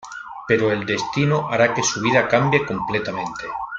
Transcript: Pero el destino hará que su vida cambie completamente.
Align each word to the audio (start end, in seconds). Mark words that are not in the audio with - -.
Pero 0.47 0.71
el 0.71 0.83
destino 0.83 1.47
hará 1.51 1.75
que 1.75 1.83
su 1.83 2.01
vida 2.01 2.27
cambie 2.27 2.65
completamente. 2.65 3.43